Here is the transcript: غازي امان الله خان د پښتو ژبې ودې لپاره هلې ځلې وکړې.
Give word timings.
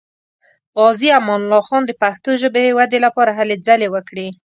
غازي 0.79 1.09
امان 1.19 1.39
الله 1.43 1.61
خان 1.69 1.83
د 1.85 1.91
پښتو 2.01 2.29
ژبې 2.41 2.75
ودې 2.77 2.99
لپاره 3.05 3.31
هلې 3.39 3.55
ځلې 3.67 3.87
وکړې. 3.95 4.27